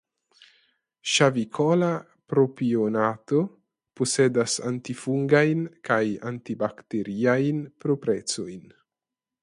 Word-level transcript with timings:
Ŝavikola 1.15 1.89
propionato 2.33 3.43
posedas 4.01 4.57
antifungajn 4.71 5.63
kaj 5.91 6.01
antibakteriajn 6.31 7.65
proprecojn. 7.87 8.67